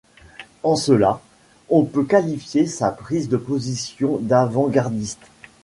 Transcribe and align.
En 0.63 0.75
cela, 0.75 1.21
on 1.69 1.83
peut 1.85 2.03
qualifier 2.05 2.65
sa 2.65 2.89
prise 2.89 3.29
de 3.29 3.37
position 3.37 4.17
d'avant-gardiste. 4.17 5.21